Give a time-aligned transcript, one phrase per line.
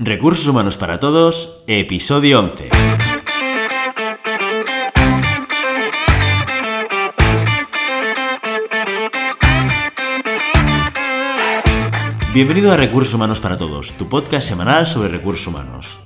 [0.00, 2.68] Recursos Humanos para Todos, episodio 11.
[12.32, 15.96] Bienvenido a Recursos Humanos para Todos, tu podcast semanal sobre recursos humanos.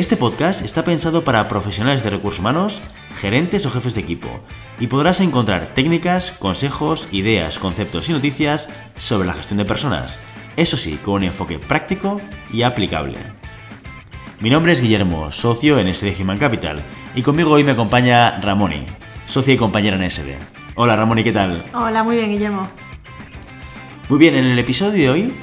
[0.00, 2.80] Este podcast está pensado para profesionales de recursos humanos,
[3.18, 4.28] gerentes o jefes de equipo,
[4.78, 10.18] y podrás encontrar técnicas, consejos, ideas, conceptos y noticias sobre la gestión de personas,
[10.56, 12.18] eso sí, con un enfoque práctico
[12.50, 13.18] y aplicable.
[14.40, 16.80] Mi nombre es Guillermo, socio en SD Human Capital,
[17.14, 18.86] y conmigo hoy me acompaña Ramoni,
[19.26, 20.34] socia y compañera en SD.
[20.76, 21.62] Hola Ramoni, ¿qué tal?
[21.74, 22.66] Hola, muy bien, Guillermo.
[24.08, 25.34] Muy bien, en el episodio de hoy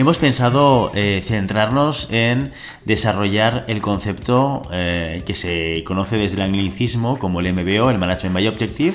[0.00, 2.52] Hemos pensado eh, centrarnos en
[2.86, 8.32] desarrollar el concepto eh, que se conoce desde el anglicismo como el MBO, el Management
[8.32, 8.94] by Objective,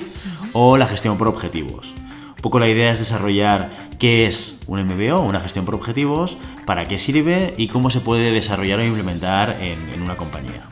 [0.53, 1.94] o la gestión por objetivos.
[2.30, 6.86] Un poco la idea es desarrollar qué es un MBO, una gestión por objetivos, para
[6.86, 10.64] qué sirve y cómo se puede desarrollar o implementar en, una compañía.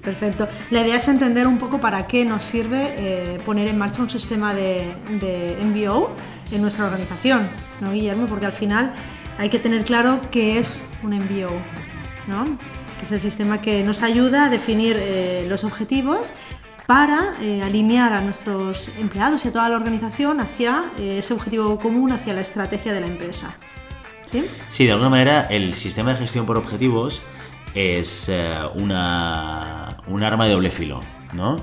[0.00, 0.46] perfecto.
[0.70, 4.10] La idea es entender un poco para qué nos sirve eh, poner en marcha un
[4.10, 4.84] sistema de,
[5.18, 6.14] de MBO
[6.52, 7.48] en nuestra organización,
[7.80, 8.26] ¿no, Guillermo?
[8.26, 8.94] Porque al final
[9.38, 11.50] hay que tener claro qué es un MBO,
[12.26, 12.44] ¿no?
[13.00, 16.34] que es el sistema que nos ayuda a definir eh, los objetivos
[16.86, 21.78] para eh, alinear a nuestros empleados y a toda la organización hacia eh, ese objetivo
[21.78, 23.54] común, hacia la estrategia de la empresa.
[24.30, 24.44] ¿Sí?
[24.68, 27.22] Sí, de alguna manera el sistema de gestión por objetivos
[27.74, 28.30] es
[28.80, 31.00] una, un arma de doble filo.
[31.32, 31.56] ¿no?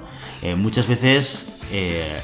[0.56, 2.18] muchas veces eh,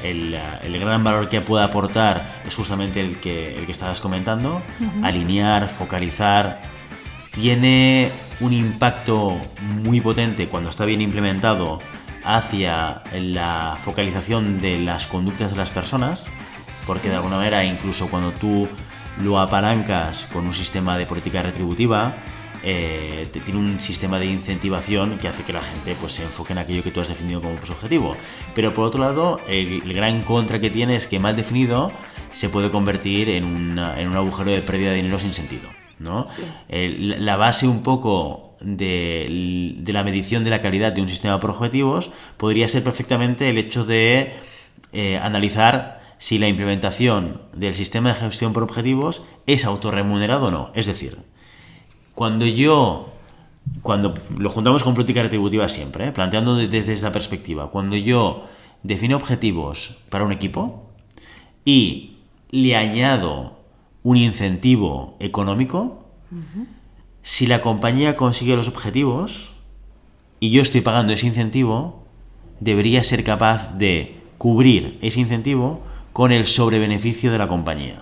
[0.64, 4.62] el, gran valor que puede aportar es justamente el que, el que estabas comentando,
[5.04, 6.62] alinear, focalizar,
[7.32, 9.38] tiene un impacto
[9.84, 11.80] muy potente cuando está bien implementado
[12.24, 16.26] hacia la focalización de las conductas de las personas,
[16.86, 18.68] porque de alguna manera incluso cuando tú
[19.22, 22.14] lo apalancas con un sistema de política retributiva,
[22.64, 26.60] eh, tiene un sistema de incentivación que hace que la gente pues, se enfoque en
[26.60, 28.16] aquello que tú has definido como pues, objetivo.
[28.56, 31.92] Pero por otro lado, el, gran contra que tiene es que mal definido
[32.32, 35.70] se puede convertir en, en un agujero de pérdida de dinero sin sentido.
[36.00, 36.26] ¿no?
[36.70, 41.52] la base un poco de, de, la medición de la calidad de un sistema por
[41.52, 44.34] objetivos podría ser perfectamente el hecho de
[44.92, 50.72] eh, analizar si la implementación del sistema de gestión por objetivos es autorremunerado o no.
[50.76, 51.18] Es decir,
[52.24, 53.10] cuando yo,
[53.82, 56.12] cuando lo juntamos con política retributiva siempre, ¿eh?
[56.14, 58.46] planteando desde esta perspectiva, cuando yo
[58.82, 60.90] defino objetivos para un equipo
[61.66, 62.20] y
[62.50, 63.60] le añado
[64.04, 66.06] un incentivo económico,
[67.24, 69.56] si la compañía consigue los objetivos
[70.40, 72.06] y yo estoy pagando ese incentivo,
[72.62, 75.82] debería ser capaz de cubrir ese incentivo
[76.14, 78.02] con el sobrebeneficio de la compañía.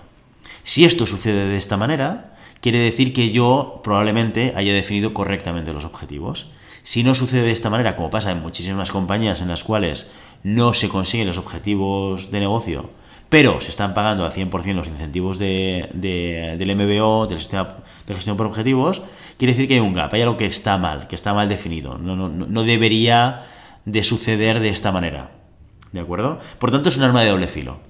[0.62, 2.31] Si esto sucede de esta manera,
[2.62, 6.50] quiere decir que yo probablemente haya definido correctamente los objetivos.
[6.84, 10.10] Si no sucede de esta manera, como pasa en muchísimas compañías en las cuales
[10.42, 12.90] no se consiguen los objetivos de negocio,
[13.28, 17.68] pero se están pagando al 100% los incentivos de, del MBO, del sistema
[18.06, 19.02] de gestión por objetivos,
[19.38, 21.98] quiere decir que hay un gap, hay algo que está mal, que está mal definido.
[21.98, 23.46] No debería
[23.84, 25.30] de suceder de esta manera.
[25.92, 26.38] ¿De acuerdo?
[26.58, 27.80] Por tanto, es un arma de doble filo.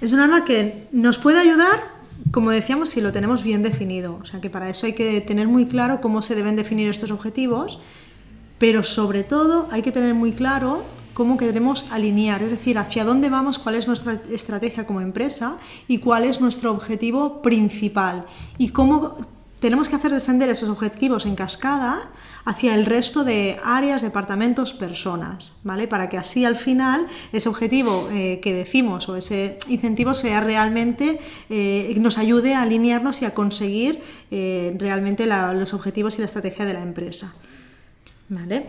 [0.00, 1.99] Es un arma que nos puede ayudar
[2.30, 4.18] como decíamos, si lo tenemos bien definido.
[4.20, 7.10] O sea que para eso hay que tener muy claro cómo se deben definir estos
[7.10, 7.80] objetivos,
[8.58, 13.28] pero sobre todo hay que tener muy claro cómo queremos alinear, es decir, hacia dónde
[13.28, 18.24] vamos, cuál es nuestra estrategia como empresa y cuál es nuestro objetivo principal
[18.58, 19.16] y cómo
[19.60, 22.10] tenemos que hacer descender esos objetivos en cascada
[22.44, 25.86] hacia el resto de áreas, departamentos, personas, ¿vale?
[25.86, 31.20] Para que así al final ese objetivo eh, que decimos o ese incentivo sea realmente,
[31.50, 34.00] eh, nos ayude a alinearnos y a conseguir
[34.30, 37.34] eh, realmente los objetivos y la estrategia de la empresa.
[38.28, 38.66] ¿Vale?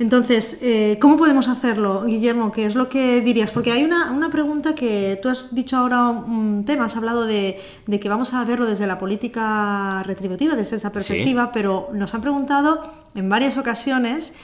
[0.00, 2.52] Entonces, eh, ¿cómo podemos hacerlo, Guillermo?
[2.52, 3.50] ¿Qué es lo que dirías?
[3.50, 7.60] Porque hay una, pregunta que tú has dicho ahora un tema, has hablado de,
[8.00, 12.82] que vamos a verlo desde la política retributiva, desde esa perspectiva, pero nos han preguntado
[13.14, 14.36] en varias ocasiones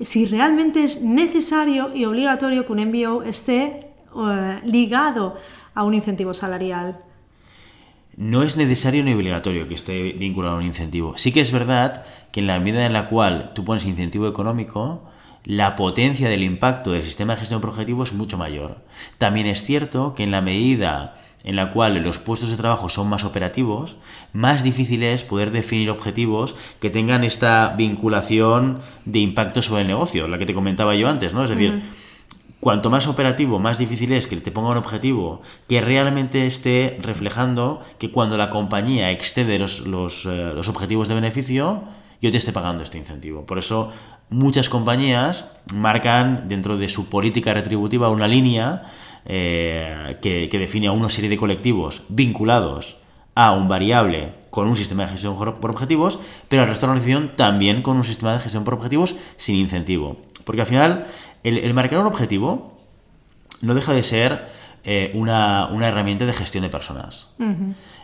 [0.00, 5.34] si realmente es necesario y obligatorio que un envío esté eh, ligado
[5.74, 7.02] a un incentivo salarial.
[8.16, 11.16] No es necesario ni obligatorio que esté vinculado a un incentivo.
[11.16, 15.02] Sí que es verdad que en la medida en la cual tú pones incentivo económico,
[15.44, 18.78] la potencia del impacto del sistema de gestión por objetivo es mucho mayor.
[19.18, 21.14] También es cierto que en la medida
[21.44, 23.96] en la cual los puestos de trabajo son más operativos,
[24.32, 30.28] más difícil es poder definir objetivos que tengan esta vinculación de impacto sobre el negocio,
[30.28, 31.42] la que te comentaba yo antes, ¿no?
[31.44, 31.82] Es decir,
[32.60, 37.82] cuanto más operativo, más difícil es que te ponga un objetivo que realmente esté reflejando
[37.98, 41.82] que cuando la compañía excede los, los, eh, objetivos de beneficio,
[42.20, 43.46] yo te esté pagando este incentivo.
[43.46, 43.92] Por eso
[44.28, 48.82] muchas compañías marcan dentro de su política retributiva una línea
[49.24, 52.98] eh, que, define a una serie de colectivos vinculados
[53.34, 56.18] a un variable con un sistema de gestión por objetivos,
[56.48, 59.56] pero al resto de la organización también con un sistema de gestión por objetivos sin
[59.56, 60.16] incentivo.
[60.44, 61.06] Porque al final,
[61.44, 62.76] el, marcar un objetivo
[63.62, 64.48] no deja de ser
[64.84, 67.28] eh, una, herramienta de gestión de personas.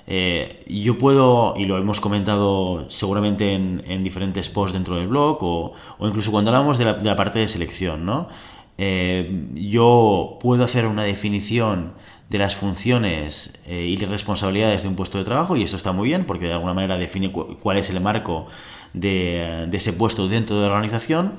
[0.06, 5.72] Eh, yo puedo, y lo hemos comentado seguramente en, diferentes posts dentro del blog, o,
[6.00, 8.28] incluso cuando hablamos de la, de la parte de selección, ¿no?
[8.78, 11.94] Eh, yo puedo hacer una definición
[12.28, 16.24] de las funciones y responsabilidades de un puesto de trabajo y eso está muy bien
[16.24, 18.48] porque de alguna manera define cuál es el marco
[18.96, 21.34] de, ese puesto dentro de la organización,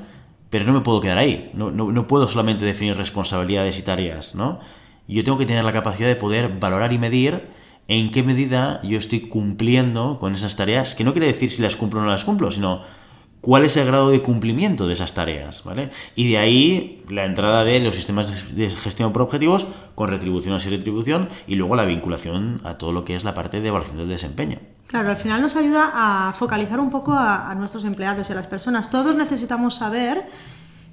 [0.50, 4.60] pero no me puedo quedar ahí, no, no, puedo solamente definir responsabilidades y tareas, ¿no?
[5.08, 7.48] Yo tengo que tener la capacidad de poder valorar y medir
[7.88, 11.76] en qué medida yo estoy cumpliendo con esas tareas, que no quiere decir si las
[11.76, 12.82] cumplo o no las cumplo, sino
[13.42, 15.90] cuál es el grado de cumplimiento de esas tareas, ¿vale?
[16.16, 20.70] Y de ahí la entrada de los sistemas de gestión por objetivos con retribución y
[20.70, 24.10] retribución y luego la vinculación a todo lo que es la parte de evaluación del
[24.10, 24.60] desempeño.
[24.88, 28.48] Claro, al final nos ayuda a focalizar un poco a, nuestros empleados y a las
[28.48, 28.90] personas.
[28.90, 30.26] Todos necesitamos saber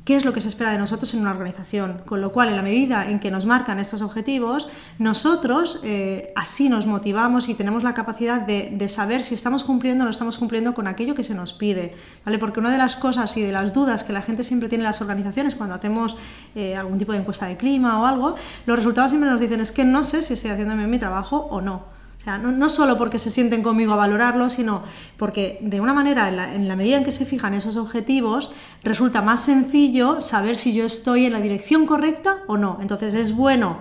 [0.05, 2.02] qué es lo que se espera de nosotros en una organización.
[2.05, 4.67] Con lo cual, en la medida en que nos marcan estos objetivos,
[4.99, 10.06] nosotros eh, así nos motivamos y tenemos la capacidad de, saber si estamos cumpliendo o
[10.06, 11.94] no estamos cumpliendo con aquello que se nos pide.
[12.25, 12.38] ¿vale?
[12.38, 14.87] Porque una de las cosas y de las dudas que la gente siempre tiene en
[14.87, 16.17] las organizaciones cuando hacemos
[16.56, 18.35] eh, algún tipo de encuesta de clima o algo,
[18.67, 21.46] los resultados siempre nos dicen es que no sé si estoy haciendo bien mi trabajo
[21.49, 21.94] o no
[22.26, 24.82] no, solo porque se sienten conmigo a valorarlo, sino
[25.19, 28.50] porque de una manera, en la, medida en que se fijan esos objetivos,
[28.82, 32.79] resulta más sencillo saber si yo estoy en la dirección correcta o no.
[32.81, 33.79] Entonces es bueno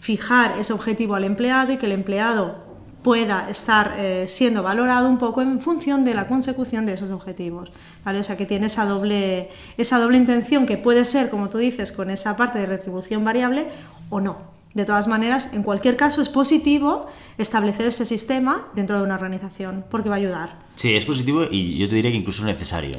[0.00, 2.64] fijar ese objetivo al empleado y que el empleado
[3.02, 7.70] pueda estar eh, siendo valorado un poco en función de la consecución de esos objetivos.
[8.04, 8.18] ¿vale?
[8.18, 11.92] O sea que tiene esa doble, esa doble intención que puede ser, como tú dices,
[11.92, 13.68] con esa parte de retribución variable
[14.10, 14.56] o no.
[14.76, 17.06] De todas maneras, en cualquier caso es positivo
[17.38, 20.58] establecer este sistema dentro de una organización porque va a ayudar.
[20.74, 22.94] Sí, es positivo y yo te diría que incluso es necesario.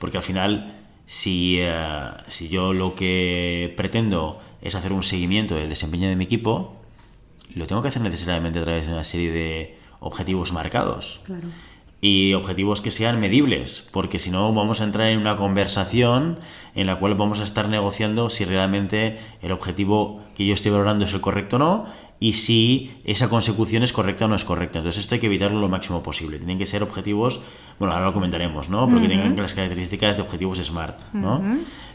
[0.00, 0.74] Porque al final,
[1.06, 6.24] si, eh, si yo lo que pretendo es hacer un seguimiento del desempeño de mi
[6.24, 6.74] equipo,
[7.54, 11.20] lo tengo que hacer necesariamente a través de una serie de objetivos marcados.
[11.22, 11.46] Claro
[12.00, 16.38] y objetivos que sean medibles, porque si no vamos a entrar en una conversación
[16.74, 21.04] en la cual vamos a estar negociando si realmente el objetivo que yo estoy valorando
[21.04, 21.86] es el correcto o no
[22.18, 24.78] y si esa consecución es correcta o no es correcta.
[24.78, 26.36] Entonces esto hay que evitarlo lo máximo posible.
[26.36, 27.40] Tienen que ser objetivos,
[27.78, 28.88] bueno, ahora lo comentaremos, ¿no?
[28.88, 31.42] Porque tengan las características de objetivos SMART, ¿no?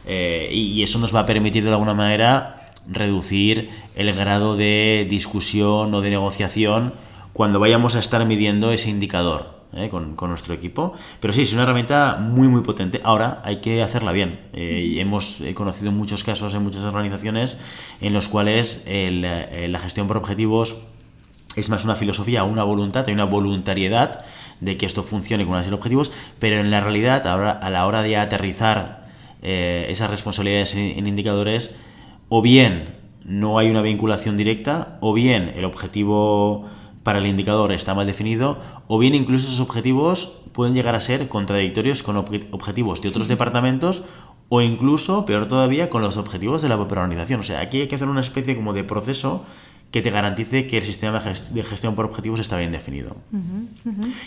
[0.06, 5.94] Eh, y eso nos va a permitir de alguna manera reducir el grado de discusión
[5.94, 6.94] o de negociación
[7.34, 9.56] cuando vayamos a estar midiendo ese indicador.
[9.76, 9.90] ¿Eh?
[9.90, 10.94] con, nuestro equipo.
[11.20, 13.02] Pero sí, es una herramienta muy, muy potente.
[13.04, 14.40] Ahora hay que hacerla bien.
[14.54, 17.58] Eh, hemos conocido muchos casos en muchas organizaciones
[18.02, 20.78] en los cuales eh, la gestión por objetivos
[21.56, 24.26] es más una filosofía, una voluntad, hay una voluntariedad
[24.60, 27.70] de que esto funcione con una serie de objetivos, pero en la realidad, ahora, a
[27.70, 29.06] la hora de aterrizar
[29.42, 31.78] esas responsabilidades en indicadores,
[32.30, 36.68] o bien no hay una vinculación directa, o bien el objetivo
[37.06, 38.58] para el indicador está mal definido,
[38.88, 44.02] o bien incluso esos objetivos pueden llegar a ser contradictorios con objetivos de otros departamentos
[44.50, 47.42] o incluso, peor todavía, con los objetivos de la propia organización.
[47.42, 49.46] O sea, aquí hay que hacer una especie como de proceso
[49.92, 53.16] que te garantice que el sistema de gestión por objetivos está bien definido.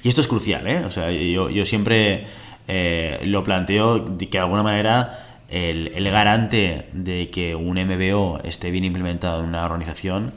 [0.05, 0.85] Y esto es crucial, ¿eh?
[0.85, 2.27] O sea, yo, siempre
[2.69, 8.39] eh, lo planteo de que de alguna manera el, el garante de que un MBO
[8.45, 10.33] esté bien implementado en una organización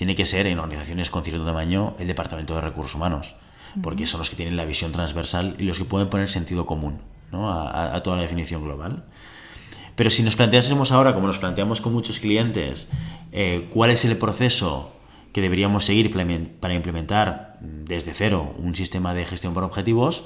[0.00, 3.36] tiene que ser en organizaciones con cierto tamaño el Departamento de Recursos Humanos,
[3.82, 7.00] porque son los que tienen la visión transversal y los que pueden poner sentido común
[7.34, 9.04] a, toda la definición global.
[9.96, 12.88] Pero si nos planteásemos ahora, como nos planteamos con muchos clientes,
[13.32, 14.90] eh, cuál es el proceso
[15.34, 16.10] que deberíamos seguir
[16.60, 20.24] para implementar desde cero un sistema de gestión por objetivos,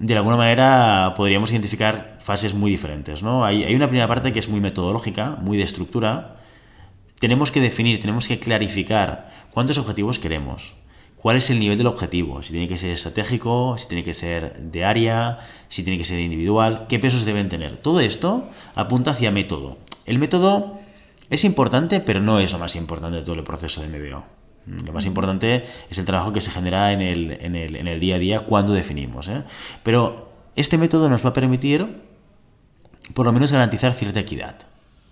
[0.00, 3.22] de alguna manera podríamos identificar fases muy diferentes.
[3.22, 3.44] ¿no?
[3.44, 6.37] Hay, hay, una primera parte que es muy metodológica, muy de estructura,
[7.18, 10.74] tenemos que definir, tenemos que clarificar cuántos objetivos queremos,
[11.16, 14.56] cuál es el nivel del objetivo, si tiene que ser estratégico, si tiene que ser
[14.58, 17.76] de área, si tiene que ser individual, qué pesos deben tener.
[17.76, 19.78] Todo esto apunta hacia método.
[20.06, 20.78] El método
[21.30, 24.24] es importante, pero no es lo más importante de todo el proceso de MBO.
[24.66, 28.74] Lo más importante es el trabajo que se genera en el, día a día cuando
[28.74, 29.28] definimos.
[29.28, 29.42] ¿eh?
[29.82, 32.02] Pero este método nos va a permitir,
[33.14, 34.56] por lo menos, garantizar cierta equidad.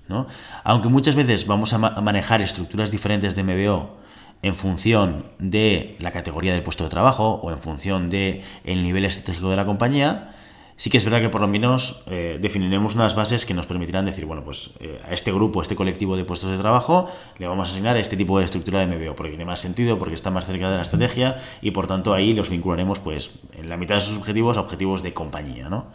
[0.08, 0.26] ¿No?
[0.64, 3.96] Aunque muchas veces vamos a, ma- a manejar estructuras diferentes de MBO
[4.42, 9.04] en función de la categoría del puesto de trabajo o en función de el nivel
[9.04, 10.32] estratégico de la compañía,
[10.76, 14.04] sí que es verdad que por lo menos eh, definiremos unas bases que nos permitirán
[14.04, 17.46] decir, bueno, pues eh, a este grupo, a este colectivo de puestos de trabajo, le
[17.48, 20.30] vamos a asignar este tipo de estructura de MBO, porque tiene más sentido, porque está
[20.30, 23.94] más cerca de la estrategia y por tanto ahí los vincularemos pues en la mitad
[23.94, 25.86] de sus objetivos a objetivos de compañía, ¿no?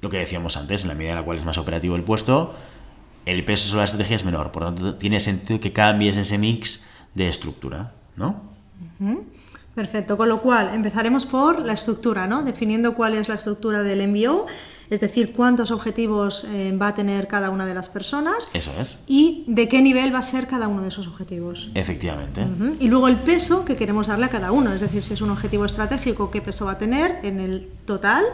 [0.00, 2.52] Lo que decíamos antes, en la medida en la cual es más operativo el puesto,
[3.26, 6.38] el peso sobre la estrategia es menor, por lo tanto tiene sentido que cambies ese
[6.38, 6.84] mix
[7.14, 8.50] de estructura, ¿no?
[9.74, 12.42] Perfecto, con lo cual empezaremos por la estructura, ¿no?
[12.42, 14.46] Definiendo cuál es la estructura del MBO,
[14.90, 18.98] es decir, cuántos objetivos eh, va a tener cada una de las personas Eso es,
[19.06, 21.70] y de qué nivel va a ser cada uno de esos objetivos.
[21.74, 22.44] efectivamente.
[22.80, 25.30] Y luego el peso que queremos darle a cada uno, es decir, si es un
[25.30, 28.24] objetivo estratégico, qué peso va a tener en el total.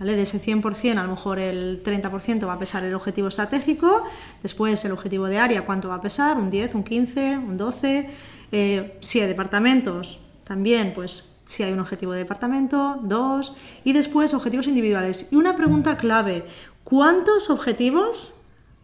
[0.00, 0.16] ¿Vale?
[0.16, 4.02] De ese 100%, a lo mejor el 30% va a pesar el objetivo estratégico,
[4.42, 8.10] después el objetivo de área, cuánto va a pesar, un 10, un 15, un 12.
[8.50, 13.54] Eh, si hay departamentos, también, pues si hay un objetivo de departamento, dos.
[13.84, 15.28] Y después objetivos individuales.
[15.30, 16.44] Y una pregunta clave,
[16.82, 18.34] ¿cuántos objetivos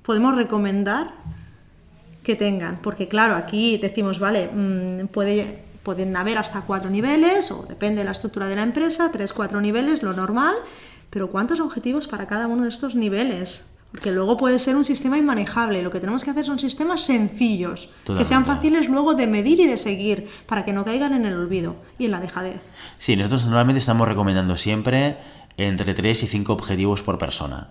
[0.07, 1.15] podemos recomendar
[2.27, 2.81] que tengan.
[2.83, 8.05] Porque claro, aquí decimos, vale, mm, puede, pueden haber hasta cuatro niveles, o depende de
[8.05, 10.57] la estructura de la empresa, tres, cuatro niveles, lo normal,
[11.11, 13.77] pero ¿cuántos objetivos para cada uno de estos niveles?
[13.93, 15.81] Porque luego puede ser un sistema inmanejable.
[15.83, 19.67] Lo que tenemos que hacer son sistemas sencillos, que sean fáciles luego de medir y
[19.67, 22.61] de seguir, para que no caigan en el olvido y en la dejadez.
[22.99, 25.17] Sí, nosotros normalmente estamos recomendando siempre
[25.57, 27.71] entre 3 y 5 objetivos por persona.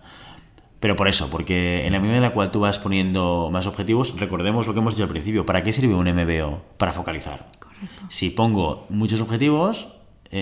[0.80, 4.20] Pero por eso, porque en la medida en la cual tú vas poniendo más objetivos,
[4.20, 6.62] recordemos lo que hemos dicho al principio, ¿para qué sirve un MBO?
[6.78, 7.50] Para focalizar.
[7.60, 8.04] Correcto.
[8.10, 9.95] Si pongo muchos objetivos,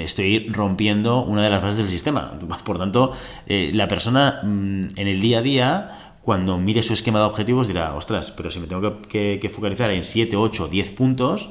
[0.04, 2.34] estoy rompiendo una de las bases del sistema.
[2.66, 3.14] Por tanto,
[3.48, 5.90] eh, la persona mm, en el día a día,
[6.22, 9.50] cuando mire su esquema de objetivos, dirá, ostras, pero si me tengo que, que- que
[9.50, 11.50] focalizar en 7, 8, 10 puntos,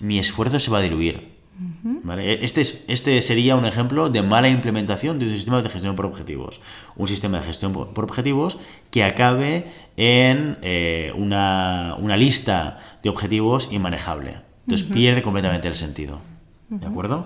[0.00, 1.34] mi esfuerzo se va a diluir.
[1.58, 2.44] ¿Vale?
[2.44, 6.04] Este, es- este sería un ejemplo de mala implementación de un sistema de gestión por
[6.04, 6.60] objetivos.
[6.96, 8.58] Un sistema de gestión por por objetivos
[8.90, 9.64] que acabe
[9.96, 14.34] en eh, una, una lista de objetivos inmanejable.
[14.66, 16.20] Entonces pierde completamente el sentido.
[16.68, 17.24] ¿De acuerdo?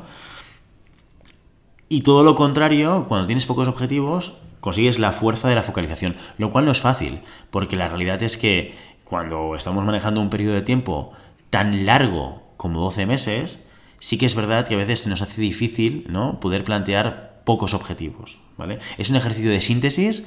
[1.92, 6.52] Y todo lo contrario, cuando tienes pocos objetivos, consigues la fuerza de la focalización, lo
[6.52, 7.18] cual no es fácil,
[7.50, 11.11] porque la realidad es que cuando estamos manejando un periodo de tiempo
[11.50, 13.66] tan largo como 12 meses,
[13.99, 16.38] sí que es verdad que a veces se nos hace difícil ¿no?
[16.38, 18.38] poder plantear pocos objetivos.
[18.56, 18.78] ¿vale?
[18.97, 20.25] Es un ejercicio de síntesis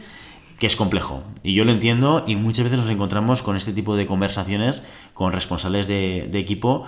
[0.60, 1.24] que es complejo.
[1.44, 5.32] Y yo lo entiendo y muchas veces nos encontramos con este tipo de conversaciones con
[5.32, 6.84] responsables de, de equipo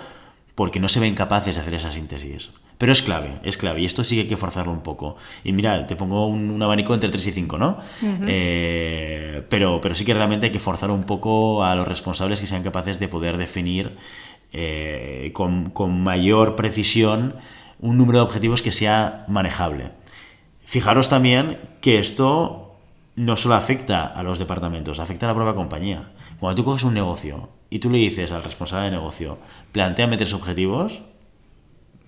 [0.54, 2.50] porque no se ven capaces de hacer esa síntesis.
[2.78, 3.80] Pero es clave, es clave.
[3.80, 5.16] Y esto sí que hay que forzarlo un poco.
[5.44, 7.78] Y mira, te pongo un, un abanico entre 3 y 5, ¿no?
[8.26, 12.46] Eh, pero, pero sí que realmente hay que forzar un poco a los responsables que
[12.46, 13.96] sean capaces de poder definir
[14.52, 17.36] eh, con, con mayor precisión
[17.80, 19.90] un número de objetivos que sea manejable.
[20.64, 22.74] Fijaros también que esto
[23.14, 26.10] no solo afecta a los departamentos, afecta a la propia compañía.
[26.38, 29.38] Cuando tú coges un negocio y tú le dices al responsable de negocio,
[29.72, 31.02] planteame tres objetivos,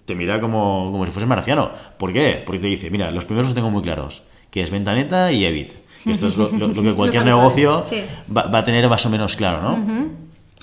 [0.09, 1.71] te mira como, como si fuese marciano.
[1.99, 2.43] ¿Por qué?
[2.45, 5.45] Porque te dice, mira, los primeros los tengo muy claros, que es venta neta y
[5.45, 5.73] EBIT.
[6.07, 8.03] Esto es lo, lo- lo que cualquier negocio sí.
[8.35, 9.79] va, va a tener más o menos claro, ¿no?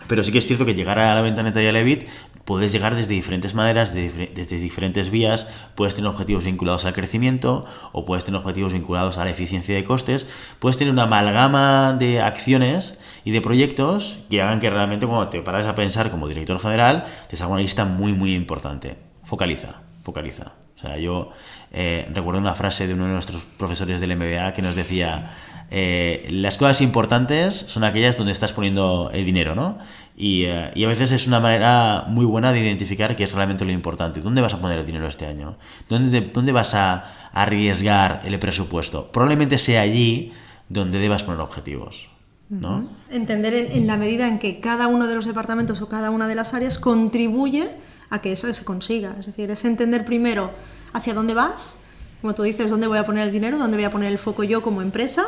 [0.08, 2.08] Pero sí que es cierto que llegar a la venta neta y al EBIT
[2.44, 5.48] puedes llegar desde diferentes maneras, de difer- desde diferentes vías.
[5.76, 9.84] Puedes tener objetivos vinculados al crecimiento o puedes tener objetivos vinculados a la eficiencia de
[9.84, 10.28] costes.
[10.60, 15.42] Puedes tener una amalgama de acciones y de proyectos que hagan que realmente cuando te
[15.42, 18.98] paras a pensar como director general te salga una lista muy, muy importante.
[19.26, 20.54] Focaliza, focaliza.
[20.76, 21.32] O sea, yo
[21.72, 25.32] eh, recuerdo una frase de uno de nuestros profesores del MBA que nos decía,
[25.72, 29.78] eh, las cosas importantes son aquellas donde estás poniendo el dinero, ¿no?
[30.18, 33.66] Y, eh, y a veces es una manera muy buena de identificar qué es realmente
[33.66, 34.22] lo importante.
[34.22, 35.58] ¿Dónde vas a poner el dinero este año?
[35.90, 39.12] ¿Dónde, te- dónde vas a arriesgar el presupuesto?
[39.12, 40.34] Probablemente sea allí
[40.70, 42.10] donde debas poner objetivos,
[42.50, 42.88] ¿no?
[43.10, 46.28] Entender en, en la medida en que cada uno de los departamentos o cada una
[46.28, 47.70] de las áreas contribuye
[48.10, 49.16] a que eso se consiga.
[49.20, 50.52] Es decir, es entender primero
[50.94, 51.80] hacia dónde vas,
[52.22, 54.44] como tú dices, dónde voy a poner el dinero, dónde voy a poner el foco
[54.44, 55.26] yo como empresa,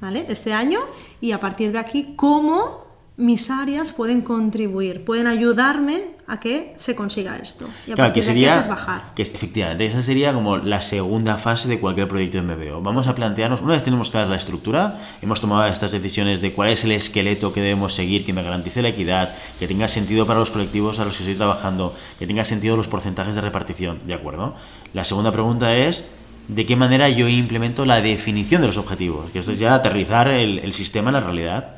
[0.00, 0.26] ¿vale?
[0.28, 0.80] Este año,
[1.20, 6.94] y a partir de aquí, cómo mis áreas pueden contribuir, pueden ayudarme a que se
[6.94, 7.66] consiga esto.
[7.86, 8.54] Y a Claro, que de sería.
[8.58, 9.14] haces bajar.
[9.14, 12.82] Que efectivamente, esa sería como la segunda fase de cualquier proyecto de MBO.
[12.82, 16.68] Vamos a plantearnos, una vez tenemos clara la estructura, hemos tomado estas decisiones de cuál
[16.68, 20.38] es el esqueleto que debemos seguir, que me garantice la equidad, que tenga sentido para
[20.38, 24.14] los colectivos a los que estoy trabajando, que tenga sentido los porcentajes de repartición, ¿de
[24.14, 24.54] acuerdo?
[24.92, 26.12] La segunda pregunta es.
[26.48, 29.30] ¿De qué manera yo implemento la definición de los objetivos?
[29.30, 31.76] Que esto es ya aterrizar el, el sistema en la realidad.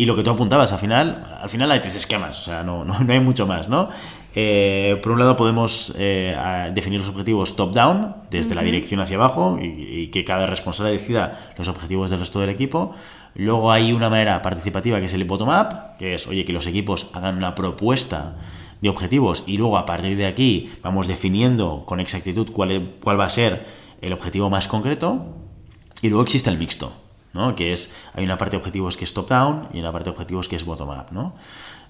[0.00, 2.86] Y lo que tú apuntabas, al final, al final hay tres esquemas, o sea, no,
[2.86, 3.90] no, no hay mucho más, ¿no?
[4.34, 6.34] Eh, por un lado podemos eh,
[6.72, 11.52] definir los objetivos top-down, desde la dirección hacia abajo, y, y que cada responsable decida
[11.58, 12.94] los objetivos del resto del equipo.
[13.34, 17.10] Luego hay una manera participativa que es el bottom-up, que es, oye, que los equipos
[17.12, 18.36] hagan una propuesta
[18.80, 23.26] de objetivos y luego a partir de aquí vamos definiendo con exactitud cuál, cuál va
[23.26, 23.66] a ser
[24.00, 25.26] el objetivo más concreto.
[26.00, 26.94] Y luego existe el mixto,
[27.32, 27.54] ¿no?
[27.54, 30.48] Que es, hay una parte de objetivos que es top-down y una parte de objetivos
[30.48, 31.34] que es bottom-up, ¿no?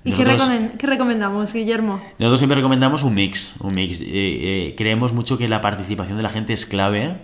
[0.05, 2.01] ¿Y qué, Nosotros- recomen- qué recomendamos, Guillermo?
[2.19, 3.55] nosotros siempre recomendamos un mix.
[3.61, 4.01] Un mix.
[4.01, 7.17] Eh, eh, creemos mucho que la participación de la gente es clave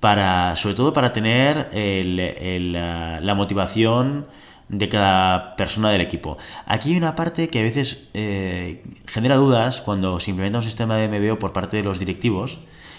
[0.00, 4.26] para, sobre todo para tener el- el, la, la motivación
[4.68, 6.36] de cada persona del equipo.
[6.66, 10.96] Aquí hay una parte que a veces eh, genera dudas cuando se implementa un sistema
[10.96, 12.58] de MBO por parte de los directivos,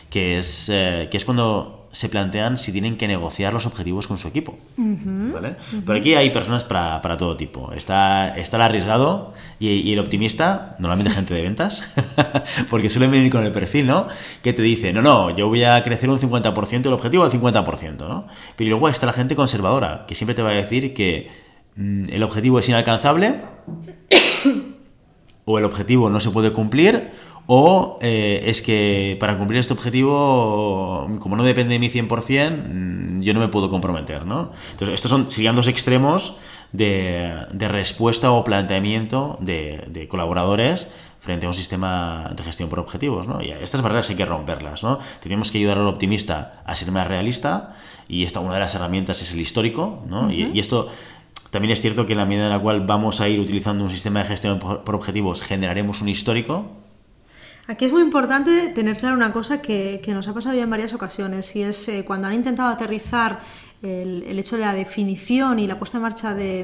[0.10, 4.28] que es, que es cuando se plantean si tienen que negociar los objetivos con su
[4.28, 4.58] equipo.
[4.78, 5.56] ¿vale?
[5.86, 7.72] Pero aquí hay personas para, para todo tipo.
[7.74, 11.84] Está, está el arriesgado y, y el optimista, normalmente gente de ventas,
[12.70, 14.08] porque suelen venir con el perfil, ¿no?
[14.44, 18.08] Que te dice, no, no, yo voy a crecer un 50%, el objetivo al 50%,
[18.08, 18.28] ¿no?
[18.56, 21.30] Pero luego está la gente conservadora, que siempre te va a decir que
[21.76, 23.42] mm, el objetivo es inalcanzable
[25.46, 27.10] o el objetivo no se puede cumplir,
[27.52, 33.22] o eh, es que para cumplir este objetivo, como no depende de mí 100%, mm,
[33.22, 34.52] yo no me puedo comprometer, ¿no?
[34.70, 36.38] Entonces, estos son, serían dos extremos
[36.74, 40.90] de, de respuesta o planteamiento de, de colaboradores
[41.22, 43.42] frente a un sistema de gestión por objetivos, ¿no?
[43.42, 45.00] Y estas barreras hay que romperlas, ¿no?
[45.20, 47.74] Tenemos que ayudar al optimista a ser más realista
[48.08, 50.32] y esta una de las herramientas es el histórico, ¿no?
[50.32, 50.90] y, y esto
[51.50, 53.90] también es cierto que en la medida en la cual vamos a ir utilizando un
[53.90, 56.79] sistema de gestión por objetivos, generaremos un histórico.
[57.70, 60.70] Aquí es muy importante tener claro una cosa que, que nos ha pasado ya en
[60.72, 63.42] varias ocasiones y es eh, cuando han intentado aterrizar
[63.84, 66.64] el, el hecho de la definición y la puesta en marcha de,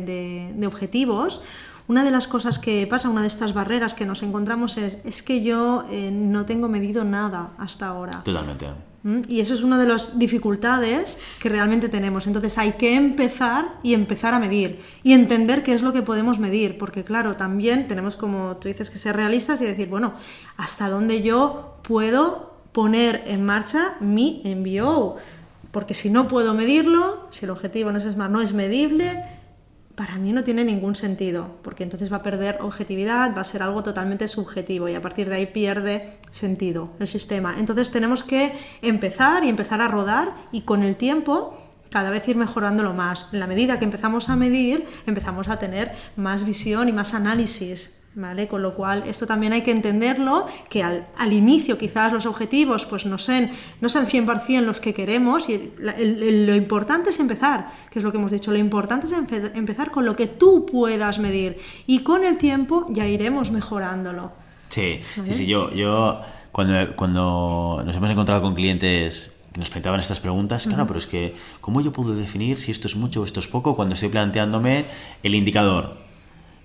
[0.58, 1.44] de- objetivos,
[1.88, 5.22] una de las cosas que pasa, una de estas barreras que nos encontramos es, es
[5.22, 8.24] que yo eh, no tengo medido nada hasta ahora.
[8.24, 8.66] Totalmente.
[9.06, 9.22] ¿Mm?
[9.28, 12.26] Y eso es una de las dificultades que realmente tenemos.
[12.26, 16.40] Entonces hay que empezar y empezar a medir y entender qué es lo que podemos
[16.40, 20.16] medir, porque claro, también tenemos como tú dices que ser realistas y decir, bueno,
[20.58, 25.18] hasta dónde yo puedo poner en marcha mi MBO,
[25.70, 29.24] porque si no puedo medirlo, si el objetivo ese Smart no es medible,
[29.96, 33.64] para mí no tiene ningún sentido, porque entonces va a perder objetividad, va a ser
[33.64, 37.56] algo totalmente subjetivo y a partir de ahí pierde sentido el sistema.
[37.58, 41.58] Entonces tenemos que empezar y empezar a rodar y con el tiempo
[41.90, 43.30] cada vez ir mejorándolo más.
[43.32, 48.02] En la medida que empezamos a medir, empezamos a tener más visión y más análisis.
[48.18, 48.48] ¿Vale?
[48.48, 52.86] Con lo cual, esto también hay que entenderlo, que al, al inicio quizás los objetivos
[52.86, 53.52] pues no sean,
[53.82, 58.00] no sean 100% los que queremos y la- el- el- lo importante es empezar, que
[58.00, 61.20] es lo que hemos dicho, lo importante es empe- empezar con lo que tú puedas
[61.20, 64.32] medir y con el tiempo ya iremos mejorándolo.
[64.70, 65.34] Sí, ¿Vale?
[65.34, 66.22] sí, sí, yo, yo
[66.54, 71.08] cuando, cuando nos hemos encontrado con clientes que nos planteaban estas preguntas, claro, pero es
[71.08, 74.08] que, ¿cómo yo puedo definir si esto es mucho o esto es poco cuando estoy
[74.08, 74.86] planteándome
[75.22, 76.05] el indicador?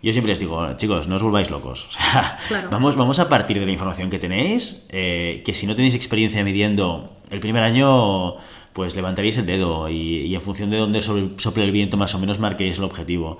[0.02, 1.86] Yo siempre les digo, chicos, no os volváis locos.
[1.88, 2.68] O sea, Claro.
[2.70, 6.42] vamos, vamos a partir de la información que tenéis, eh, que si no tenéis experiencia
[6.44, 8.36] midiendo el primer año,
[8.72, 12.18] pues levantaréis el dedo y, y en función de dónde sople el viento más o
[12.18, 13.38] menos marquéis el objetivo.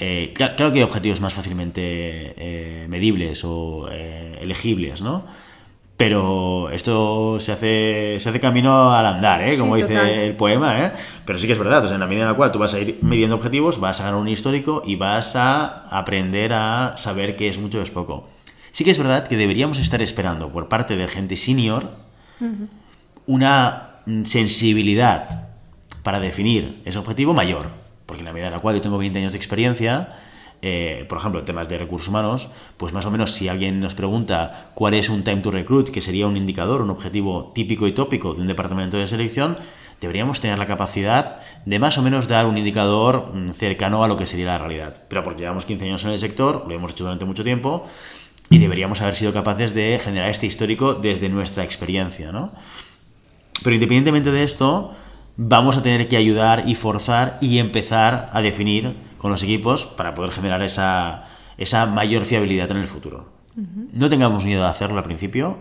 [0.00, 5.24] Eh, cla- claro que hay objetivos más fácilmente eh, medibles o eh, elegibles, ¿no?
[6.00, 9.52] Pero esto se hace, se hace camino al andar, ¿eh?
[9.52, 10.08] Sí, como dice total.
[10.08, 10.92] el poema, ¿eh?
[11.26, 12.72] Pero sí que es verdad, o sea, en la medida en la cual tú vas
[12.72, 17.36] a ir midiendo objetivos, vas a ganar un histórico y vas a aprender a saber
[17.36, 18.30] qué es mucho o es poco.
[18.72, 21.90] Sí que es verdad que deberíamos estar esperando por parte de gente senior
[23.26, 25.50] una sensibilidad
[26.02, 27.66] para definir ese objetivo mayor,
[28.06, 30.16] porque en la medida en la cual yo tengo 20 años de experiencia,
[30.62, 34.70] eh, por ejemplo, temas de recursos humanos, pues más o menos si alguien nos pregunta
[34.74, 38.34] cuál es un time to recruit, que sería un indicador, un objetivo típico y tópico
[38.34, 39.56] de un departamento de selección,
[40.00, 44.16] deberíamos tener la capacidad de más o menos dar un indicador mm, cercano a lo
[44.16, 45.02] que sería la realidad.
[45.08, 47.86] Pero porque llevamos 15 años en el sector, lo hemos hecho durante mucho tiempo,
[48.50, 52.52] y deberíamos haber sido capaces de generar este histórico desde nuestra experiencia, ¿no?
[53.62, 54.92] Pero independientemente de esto,
[55.36, 60.14] vamos a tener que ayudar y forzar y empezar a definir con los equipos para
[60.14, 61.24] poder generar esa,
[61.58, 63.28] esa mayor fiabilidad en el futuro.
[63.92, 65.58] No tengamos miedo de hacerlo al principio.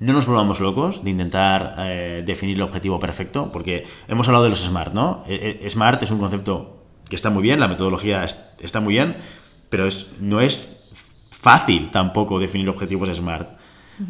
[0.00, 4.50] No nos volvamos locos de intentar eh, definir el objetivo perfecto, porque hemos hablado de
[4.50, 5.22] los SMART, ¿no?
[5.28, 8.26] Eh, eh, SMART es un concepto que está muy bien, la metodología
[8.58, 9.16] está muy bien,
[9.68, 10.88] pero es, no es
[11.30, 13.56] fácil tampoco definir objetivos SMART.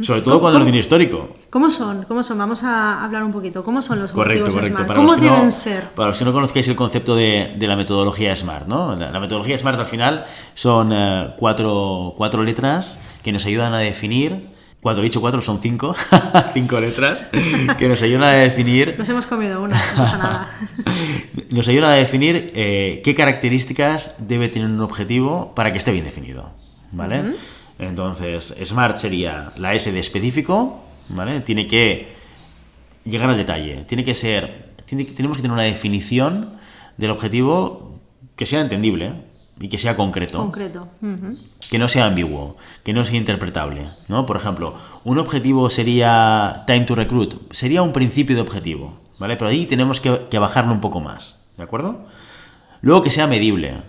[0.03, 1.31] Sobre todo cuando no tiene histórico.
[1.51, 2.05] ¿Cómo son?
[2.05, 2.39] ¿Cómo son?
[2.39, 3.63] Vamos a hablar un poquito.
[3.63, 4.95] ¿Cómo son los correcto, objetivos correcto.
[4.95, 4.99] SMART?
[4.99, 5.85] ¿Cómo deben ser?
[5.91, 8.97] Para los que no conozcáis el concepto de, de la metodología SMART, ¿no?
[8.97, 14.57] La, metodología SMART al final son eh, cuatro, cuatro letras que nos ayudan a definir
[14.81, 15.97] cuatro, dicho cuatro, son cinco,
[16.53, 17.27] cinco letras,
[17.77, 18.95] que nos ayudan a definir...
[18.97, 20.51] Nos hemos comido una, no pasa nada.
[21.51, 26.05] nos ayudan a definir eh, qué características debe tener un objetivo para que esté bien
[26.05, 26.51] definido,
[26.93, 27.35] ¿vale?
[27.79, 31.41] Entonces, SMART sería la S de específico, ¿vale?
[31.41, 32.09] Tiene que
[33.05, 36.55] llegar al detalle, tiene que ser, tenemos que tener una definición
[36.97, 38.01] del objetivo
[38.35, 39.13] que sea entendible
[39.61, 40.39] y que sea concreto.
[40.39, 40.89] Concreto.
[41.71, 44.27] Que no sea ambiguo, que no sea interpretable, ¿no?
[44.27, 49.37] Por ejemplo, un objetivo sería time to recruit, sería un principio de objetivo, ¿vale?
[49.37, 52.07] Pero ahí tenemos que, que bajarlo un poco más, ¿de acuerdo?
[52.83, 53.83] Luego que sea medible,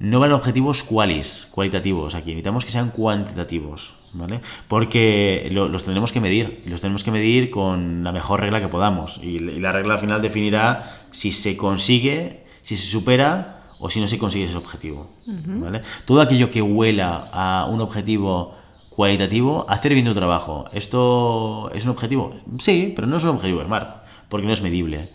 [0.00, 4.40] no van objetivos cualis, cualitativos aquí, necesitamos que sean cuantitativos, ¿vale?
[4.66, 8.68] Porque los tendremos que medir, y los tenemos que medir con la mejor regla que
[8.68, 14.00] podamos, y, la regla al final definirá si se consigue, si se supera o si
[14.00, 15.82] no se consigue ese objetivo, ¿vale?
[16.06, 18.54] Todo aquello que huela a un objetivo
[18.88, 20.64] cualitativo, hacer bien tu trabajo.
[20.72, 22.34] ¿Esto es un objetivo?
[22.58, 25.10] Sí, pero no es un objetivo SMART, porque no es medible.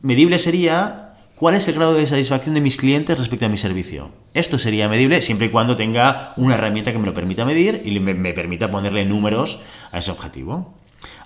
[0.00, 1.11] Medible sería
[1.42, 4.10] ¿Cuál es el grado de satisfacción de mis clientes respecto a mi servicio?
[4.32, 7.98] Esto sería medible siempre y cuando tenga una herramienta que me lo permita medir y
[7.98, 9.58] me, permita ponerle números
[9.90, 10.72] a ese objetivo.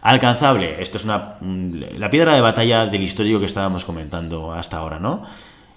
[0.01, 4.99] Alcanzable, esto es una, la piedra de batalla del histórico que estábamos comentando hasta ahora,
[4.99, 5.23] ¿no?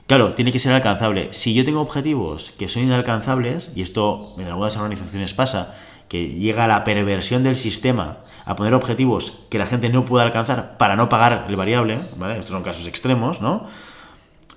[0.08, 1.34] Claro, tiene que ser alcanzable.
[1.34, 5.75] Si yo tengo objetivos que son inalcanzables, y esto en algunas organizaciones pasa,
[6.08, 10.23] que llega a la perversión del sistema a poner objetivos que la gente no puede
[10.23, 12.39] alcanzar para no pagar el variable, ¿vale?
[12.39, 13.67] Estos son casos extremos, ¿no?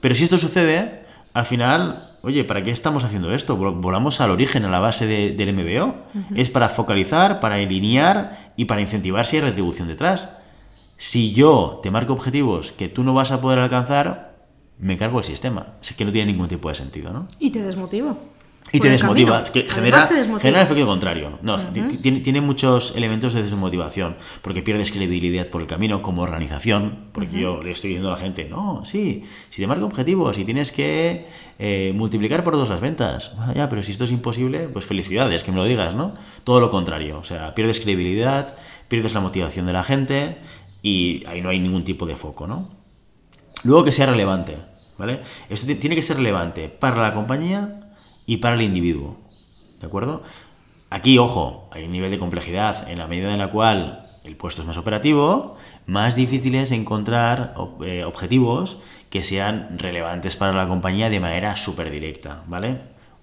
[0.03, 3.57] Pero si esto sucede, al final, oye, ¿para qué estamos haciendo esto?
[3.57, 5.95] Volamos al origen, a la base del MBO.
[6.35, 10.37] Es para focalizar, para alinear y para incentivar si hay retribución detrás.
[10.97, 14.35] Si yo te marco objetivos que tú no vas a poder alcanzar,
[14.81, 15.75] me cargo el sistema.
[15.81, 17.29] Es que no tiene ningún tipo de sentido, ¿no?
[17.38, 18.19] Y te desmotivo.
[18.70, 21.38] Y te desmotiva, que genera, genera el efecto contrario.
[21.42, 27.09] No, tiene, tiene, muchos elementos de desmotivación, porque pierdes credibilidad por el camino como organización,
[27.12, 30.44] porque yo le estoy diciendo a la gente, no, sí, si te marca objetivos y
[30.44, 31.27] tienes que
[31.59, 35.44] eh, multiplicar por dos las ventas, ah, ya, pero si esto es imposible, pues felicidades,
[35.44, 36.14] que me lo digas, ¿no?
[36.44, 38.57] Todo lo contrario, o sea, pierdes credibilidad,
[38.88, 40.38] pierdes la motivación de la gente
[40.83, 42.70] y ahí no hay ningún tipo de foco, ¿no?
[43.64, 44.57] Luego que sea relevante,
[44.96, 45.20] ¿vale?
[45.51, 47.82] Esto tiene que ser relevante para la compañía
[48.26, 49.16] y para el individuo.
[49.80, 50.22] ¿De acuerdo?
[50.90, 54.62] Aquí, ojo, hay un nivel de complejidad en la medida en la cual el puesto
[54.62, 55.56] es más operativo,
[55.87, 57.54] más difícil es encontrar
[57.85, 58.78] eh, objetivos
[59.11, 62.76] que sean relevantes para la compañía de manera súper directa, ¿vale?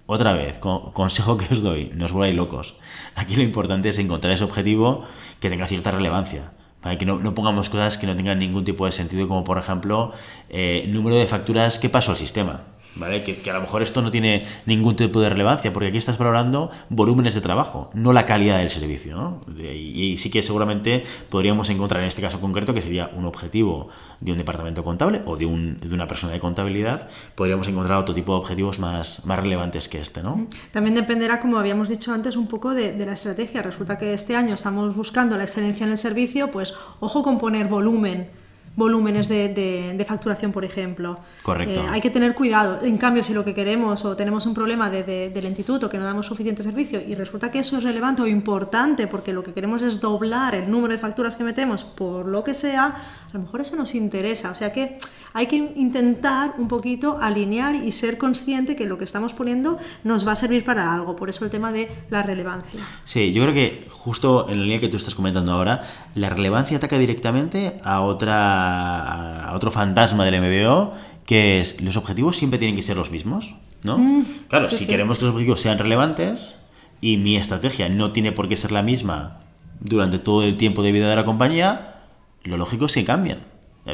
[0.06, 2.74] Otra vez, consejo que os doy, no os volváis locos.
[3.14, 5.04] Aquí lo importante es encontrar ese objetivo
[5.38, 6.50] que tenga cierta relevancia.
[6.80, 10.12] Para que no, pongamos cosas que no tengan ningún tipo de sentido, como por ejemplo,
[10.48, 12.62] eh, número de facturas que pasó al sistema.
[12.96, 13.22] ¿Vale?
[13.22, 16.70] Que, a lo mejor esto no tiene ningún tipo de relevancia, porque aquí estás valorando
[16.88, 19.16] volúmenes de trabajo, no la calidad del servicio.
[19.16, 19.40] ¿no?
[19.62, 23.88] Y, sí que seguramente podríamos encontrar en este caso concreto, que sería un objetivo
[24.20, 28.14] de un departamento contable o de, un, de una persona de contabilidad, podríamos encontrar otro
[28.14, 30.22] tipo de objetivos más, más relevantes que este.
[30.22, 30.46] ¿no?
[30.72, 33.62] También dependerá, como habíamos dicho antes, un poco de, de la estrategia.
[33.62, 37.66] Resulta que este año estamos buscando la excelencia en el servicio, pues ojo con poner
[37.66, 38.39] volumen
[38.76, 41.18] volúmenes de, facturación, por ejemplo.
[41.42, 41.80] Correcto.
[41.80, 42.80] Eh, hay que tener cuidado.
[42.82, 46.04] En cambio, si lo que queremos o tenemos un problema de, lentitud o que no
[46.04, 49.82] damos suficiente servicio y resulta que eso es relevante o importante porque lo que queremos
[49.82, 53.60] es doblar el número de facturas que metemos por lo que sea, a lo mejor
[53.60, 54.50] eso nos interesa.
[54.50, 54.98] O sea que
[55.32, 60.26] hay que intentar un poquito alinear y ser consciente que lo que estamos poniendo nos
[60.26, 61.16] va a servir para algo.
[61.16, 62.80] Por eso el tema de la relevancia.
[63.04, 65.82] Sí, yo creo que justo en la línea que tú estás comentando ahora,
[66.14, 70.92] la relevancia ataca directamente a otra a otro fantasma del MBO
[71.30, 73.98] que es los objetivos siempre tienen que ser los mismos, ¿no?
[73.98, 76.58] Mm, claro, si queremos que los objetivos sean relevantes
[77.00, 79.42] y mi estrategia no tiene por qué ser la misma
[79.78, 82.00] durante todo el tiempo de vida de la compañía,
[82.42, 83.38] lo lógico es que cambien.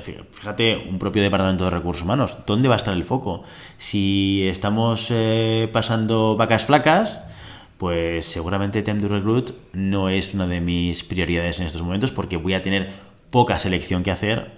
[0.01, 3.45] Fíjate, un propio departamento de recursos humanos, ¿dónde va a estar el foco?
[3.77, 7.23] Si estamos eh, pasando vacas flacas,
[7.77, 12.39] pues seguramente Time to Recruit no es una de mis prioridades en estos momentos porque
[12.39, 12.91] voy a tener
[13.31, 14.56] poca selección que hacer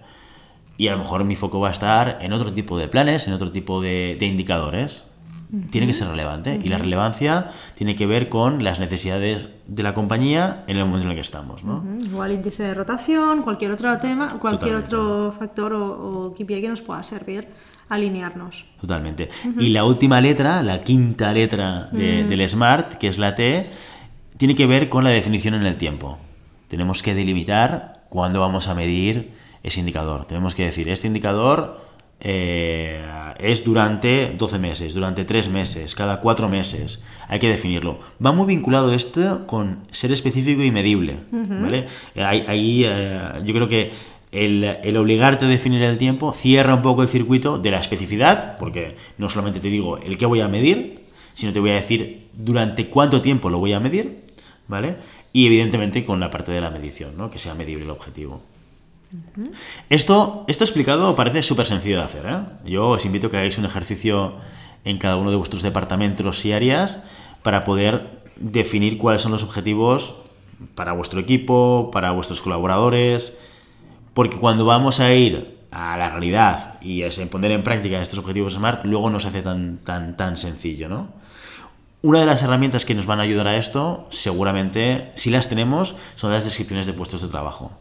[0.78, 3.34] y a lo mejor mi foco va a estar en otro tipo de planes, en
[3.34, 5.04] otro tipo de, indicadores.
[5.70, 6.58] tiene que ser relevante.
[6.62, 11.06] Y la relevancia tiene que ver con las necesidades de la compañía en el momento
[11.06, 11.64] en el que estamos.
[11.64, 11.84] ¿no?
[12.00, 16.80] Igual índice de rotación, cualquier otro tema, cualquier otro factor o, o KPI que nos
[16.80, 17.48] pueda servir
[17.88, 18.64] alinearnos.
[18.80, 19.28] Totalmente.
[19.58, 23.70] Y la última letra, la quinta letra del SMART, que es la T,
[24.36, 26.18] tiene que ver con la definición en el tiempo.
[26.68, 30.26] Tenemos que delimitar cuándo vamos a medir ese indicador.
[30.26, 31.80] Tenemos que decir, este indicador
[32.20, 33.04] eh,
[33.38, 37.04] es durante 12 meses, durante 3 meses, cada 4 meses.
[37.28, 38.00] Hay que definirlo.
[38.24, 41.18] Va muy vinculado esto con ser específico y medible.
[41.30, 41.86] ¿vale?
[42.16, 43.92] Ahí, eh, yo creo que
[44.32, 48.58] el, el, obligarte a definir el tiempo cierra un poco el circuito de la especificidad,
[48.58, 51.00] porque no solamente te digo el que voy a medir,
[51.34, 54.24] sino te voy a decir durante cuánto tiempo lo voy a medir,
[54.66, 54.96] ¿vale?
[55.32, 57.30] Y evidentemente con la parte de la medición, ¿no?
[57.30, 58.42] Que sea medible el objetivo.
[59.88, 62.26] Esto, esto explicado parece súper sencillo de hacer.
[62.26, 62.40] ¿eh?
[62.64, 64.34] Yo os invito a que hagáis un ejercicio
[64.84, 67.04] en cada uno de vuestros departamentos y áreas
[67.42, 70.16] para poder definir cuáles son los objetivos
[70.74, 73.38] para vuestro equipo, para vuestros colaboradores,
[74.14, 78.54] porque cuando vamos a ir a la realidad y a poner en práctica estos objetivos
[78.54, 81.08] SMART, luego no se hace tan, tan, tan sencillo, ¿no?
[82.00, 85.96] Una de las herramientas que nos van a ayudar a esto, seguramente, si las tenemos,
[86.14, 87.72] son las descripciones de puestos de trabajo.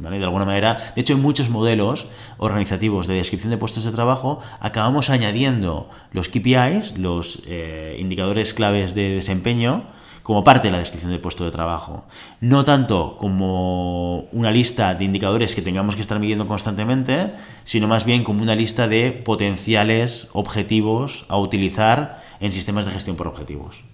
[0.00, 2.06] De alguna manera, de hecho, en muchos modelos
[2.38, 8.94] organizativos de descripción de puestos de trabajo, acabamos añadiendo los KPIs, los eh, indicadores claves
[8.94, 9.84] de desempeño,
[10.22, 12.04] como parte de la descripción del puesto de trabajo.
[12.40, 17.32] No tanto como una lista de indicadores que tengamos que estar midiendo constantemente,
[17.64, 23.16] sino más bien como una lista de potenciales objetivos a utilizar en sistemas de gestión
[23.16, 23.84] por objetivos.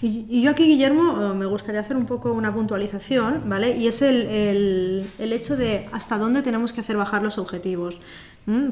[0.00, 3.76] y, yo aquí, Guillermo, eh, me gustaría hacer un poco una puntualización, ¿vale?
[3.76, 7.98] Y es el, el, hecho de hasta dónde tenemos que hacer bajar los objetivos.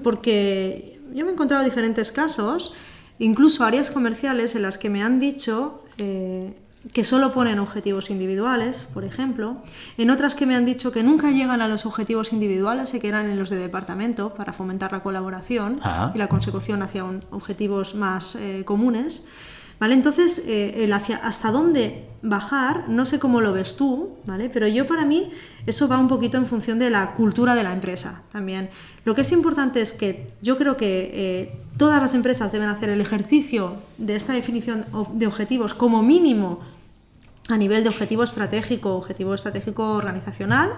[0.03, 2.75] Porque yo me he encontrado diferentes casos,
[3.19, 5.85] incluso áreas comerciales en las que me han dicho...
[5.99, 6.55] Eh,
[6.93, 9.57] que solo ponen objetivos individuales, por ejemplo,
[9.99, 13.27] en otras que me han dicho que nunca llegan a los objetivos individuales, se quedan
[13.27, 15.81] en los de departamento para fomentar la colaboración
[16.15, 19.27] y la consecución hacia objetivos más eh, comunes.
[19.79, 19.95] ¿Vale?
[19.95, 24.49] Entonces, eh, el hacia, hasta dónde bajar, no sé cómo lo ves tú, ¿vale?
[24.49, 25.33] pero yo para mí
[25.67, 28.71] eso va un poquito en función de la cultura de la empresa también.
[29.05, 32.91] Lo que es importante es que yo creo que eh, todas las empresas deben hacer
[32.91, 36.61] el ejercicio de esta definición de objetivos como mínimo
[37.49, 40.71] a nivel de objetivo estratégico, objetivo estratégico organizacional,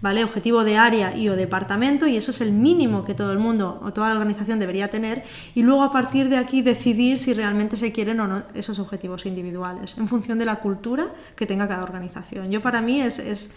[0.00, 0.22] ¿vale?
[0.22, 3.80] Objetivo de área y o departamento, y eso es el mínimo que todo el mundo
[3.82, 7.76] o toda la organización debería tener, y luego a partir de aquí decidir si realmente
[7.76, 11.82] se quieren o no esos objetivos individuales, en función de la cultura que tenga cada
[11.82, 12.50] organización.
[12.50, 13.54] Yo para mí es, es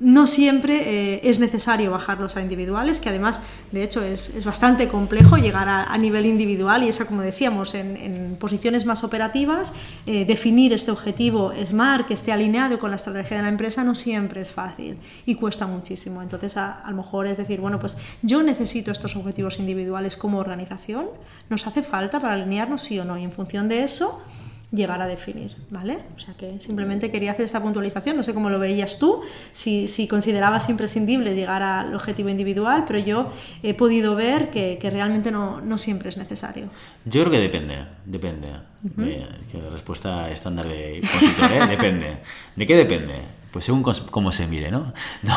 [0.00, 5.36] no siempre eh, es necesario bajarlos a individuales, que además, de hecho, es, bastante complejo
[5.36, 9.76] llegar a, nivel individual y esa, como decíamos, en, posiciones más operativas,
[10.06, 13.94] eh, definir este objetivo SMART que esté alineado con la estrategia de la empresa no
[13.94, 16.20] siempre es fácil y cuesta muchísimo.
[16.20, 20.38] Entonces, a, a lo mejor es decir, bueno, pues yo necesito estos objetivos individuales como
[20.38, 21.06] organización,
[21.48, 24.22] nos hace falta para alinearnos sí o no, y en función de eso,
[24.72, 25.98] llegar a definir, ¿vale?
[26.16, 29.22] O sea que simplemente quería hacer esta puntualización, no sé cómo lo verías tú,
[29.52, 34.90] si, si considerabas imprescindible llegar al objetivo individual, pero yo he podido ver que, que
[34.90, 36.70] realmente no, no, siempre es necesario.
[37.04, 38.48] Yo creo que depende, depende.
[38.98, 41.66] Eh, que la respuesta estándar de consultor, ¿eh?
[41.68, 42.18] depende.
[42.54, 43.14] ¿De qué depende?
[43.50, 44.92] Pues según cómo se mire, ¿no?
[45.22, 45.34] no.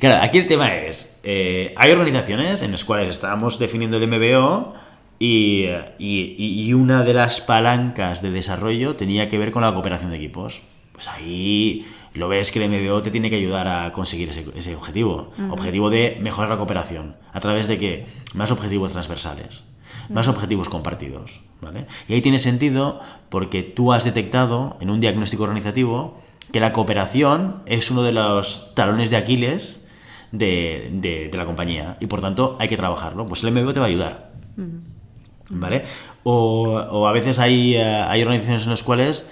[0.00, 4.74] claro, aquí el tema es, eh, hay organizaciones en las cuales estábamos definiendo el MBO
[5.18, 10.18] y, y, una de las palancas de desarrollo tenía que ver con la cooperación de
[10.18, 10.60] equipos.
[10.92, 14.74] Pues ahí lo ves que el MBO te tiene que ayudar a conseguir ese, ese
[14.74, 15.32] objetivo.
[15.50, 17.16] Objetivo de mejorar la cooperación.
[17.32, 18.06] ¿A través de qué?
[18.34, 19.64] Más objetivos transversales.
[20.08, 21.40] Más objetivos compartidos.
[21.60, 21.86] ¿vale?
[22.08, 26.20] Y ahí tiene sentido porque tú has detectado en un diagnóstico organizativo
[26.52, 29.84] que la cooperación es uno de los talones de Aquiles
[30.32, 33.26] de, de, la compañía y por tanto hay que trabajarlo.
[33.26, 34.32] Pues el MBO te va a ayudar.
[35.50, 35.84] ¿Vale?
[36.22, 39.28] O, a veces hay, eh, hay organizaciones en las cuales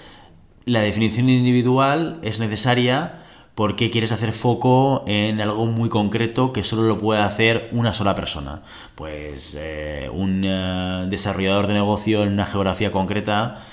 [0.65, 3.21] la definición individual es necesaria
[3.55, 8.13] porque quieres hacer foco en algo muy concreto que solo lo puede hacer una sola
[8.13, 8.61] persona.
[8.95, 13.63] Pues eh, un eh, desarrollador de negocio en una geografía concreta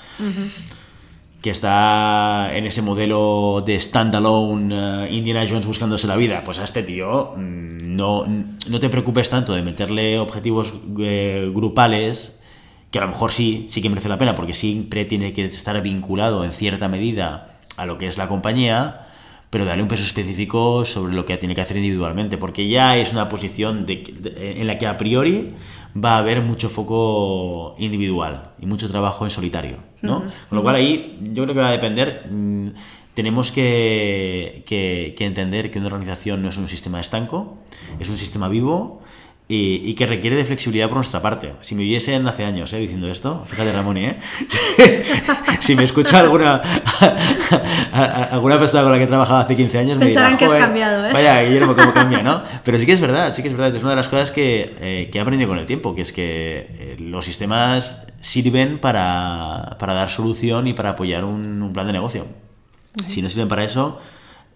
[1.43, 6.41] que está en ese modelo de standalone Indiana Jones buscándose la vida.
[6.45, 12.39] Pues a este tío mm, no, no te preocupes tanto de meterle objetivos grupales
[12.91, 15.81] que a lo mejor sí, sí que merece la pena, porque siempre tiene que estar
[15.81, 19.07] vinculado en cierta medida a lo que es la compañía,
[19.49, 23.11] pero darle un peso específico sobre lo que tiene que hacer individualmente, porque ya es
[23.11, 25.55] una posición en la que a priori
[25.95, 30.19] va a haber mucho foco individual y mucho trabajo en solitario, ¿no?
[30.49, 32.27] Con lo cual ahí yo creo que va a depender...
[32.31, 32.67] mm,
[33.13, 37.57] tenemos que, que- que entender que una organización no es un sistema estanco,
[37.99, 39.02] es un sistema vivo
[39.55, 41.53] y, y que requiere de flexibilidad por nuestra parte.
[41.61, 42.79] Si me oyesen hace años ¿eh?
[42.79, 44.17] diciendo esto, fíjate Ramón, ¿eh?
[45.59, 46.55] si me escucha alguna,
[47.93, 50.37] a- a- alguna persona con la que he trabajado hace 15 años, me dirá, Pensarán
[50.37, 51.13] que has "Joder, cambiado, ¿eh?".
[51.13, 52.41] Vaya, Guillermo, cómo cambia, ¿no?
[52.63, 53.75] Pero sí que es verdad, sí que es verdad.
[53.75, 56.13] Es una de las cosas que, eh, que he aprendido con el tiempo, que es
[56.13, 61.85] que eh, los sistemas sirven para, para dar solución y para apoyar un, un plan
[61.87, 62.25] de negocio.
[63.07, 63.99] Si no sirven para eso,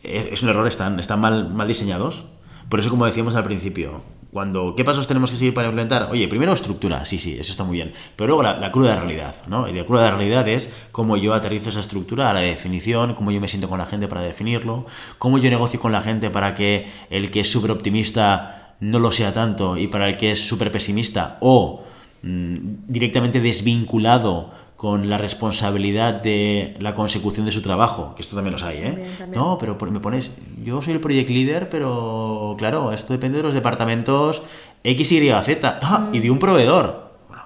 [0.03, 2.25] es, es un error, están, están mal, mal diseñados.
[2.69, 4.01] Por eso, como decíamos al principio,
[4.38, 6.10] cuando ¿qué pasos tenemos que seguir para implementar?
[6.12, 7.91] Oye, primero estructura, sí, sí, eso está muy bien.
[8.15, 9.67] Pero luego la, la cruda realidad, ¿no?
[9.67, 13.41] Y la cruda realidad es cómo yo aterrizo esa estructura a la definición, cómo yo
[13.41, 14.86] me siento con la gente para definirlo,
[15.17, 19.12] cómo yo negocio con la gente para que el que es súper optimista no lo
[19.12, 21.84] sea tanto y para el que es súper pesimista o
[22.21, 22.54] mm,
[22.88, 28.62] directamente desvinculado con la responsabilidad de la consecución de su trabajo, que esto también los
[28.62, 28.84] hay, ¿eh?
[28.92, 29.42] También, también.
[29.42, 30.30] No, pero me pones,
[30.63, 34.44] yo soy el project leader, pero claro, esto depende de los departamentos
[34.84, 37.18] X, Y, Z, ah, y de un proveedor.
[37.28, 37.46] Bueno,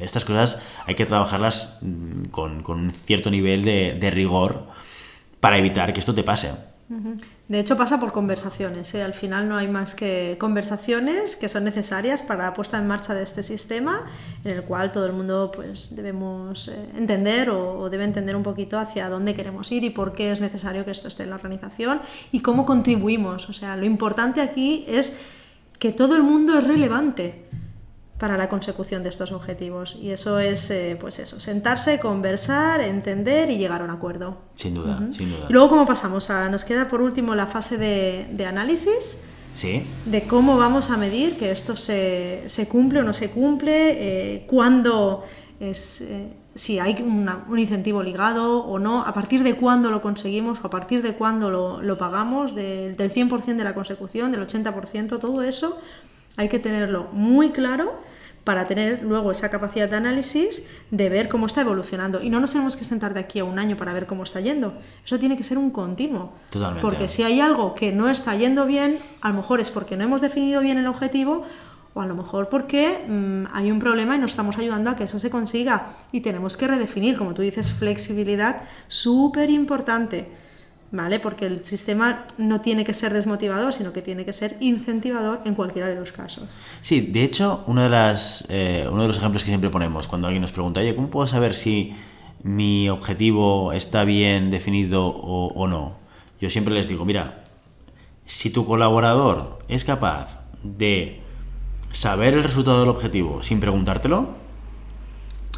[0.00, 4.66] estas cosas hay que trabajarlas mm, con, con un cierto nivel de, de rigor
[5.38, 6.50] para evitar que esto te pase.
[7.48, 8.94] De hecho, pasa por conversaciones.
[8.94, 9.02] ¿eh?
[9.02, 13.14] Al final no hay más que conversaciones que son necesarias para la puesta en marcha
[13.14, 14.02] de este sistema,
[14.44, 18.42] en el cual todo el mundo pues, debemos eh, entender o, o debe entender un
[18.42, 21.36] poquito hacia dónde queremos ir y por qué es necesario que esto esté en la
[21.36, 22.00] organización
[22.32, 23.48] y cómo contribuimos.
[23.48, 25.16] O sea, lo importante aquí es
[25.78, 27.44] que todo el mundo es relevante
[28.18, 29.96] para la consecución de estos objetivos.
[30.00, 34.38] Y eso es, eh, pues eso, sentarse, conversar, entender y llegar a un acuerdo.
[34.54, 35.46] Sin duda, sin duda.
[35.48, 36.30] Y luego, ¿cómo pasamos?
[36.30, 40.96] A- nos queda por último la fase de, de análisis, Sí, de cómo vamos a
[40.96, 45.24] medir que esto se, se cumple o no se cumple, eh, cuándo
[45.60, 50.00] es, eh, si hay una- un incentivo ligado o no, a partir de cuándo lo
[50.02, 54.32] conseguimos o a partir de cuándo lo, lo pagamos, del, del 100% de la consecución,
[54.32, 55.78] del 80%, todo eso
[56.36, 58.00] hay que tenerlo muy claro
[58.44, 62.22] para tener luego esa capacidad de análisis de ver cómo está evolucionando.
[62.22, 64.40] Y no nos tenemos que sentar de aquí a un año para ver cómo está
[64.40, 64.74] yendo.
[65.04, 66.34] Eso tiene que ser un continuo.
[66.50, 66.82] Totalmente.
[66.82, 70.04] Porque si hay algo que no está yendo bien, a lo mejor es porque no
[70.04, 71.44] hemos definido bien el objetivo
[71.94, 75.04] o a lo mejor porque mm, hay un problema y nos estamos ayudando a que
[75.04, 75.94] eso se consiga.
[76.12, 80.43] Y tenemos que redefinir, como tú dices, flexibilidad súper importante.
[80.94, 81.18] ¿Vale?
[81.18, 85.56] Porque el sistema no tiene que ser desmotivador, sino que tiene que ser incentivador en
[85.56, 86.60] cualquiera de los casos.
[86.82, 90.28] Sí, de hecho, uno de, las, eh, uno de los ejemplos que siempre ponemos cuando
[90.28, 91.94] alguien nos pregunta, oye, ¿cómo puedo saber si
[92.44, 95.96] mi objetivo está bien definido o no?
[96.40, 97.42] Yo siempre les digo, mira,
[98.24, 101.20] si tu colaborador es capaz de
[101.90, 104.43] saber el resultado del objetivo sin preguntártelo,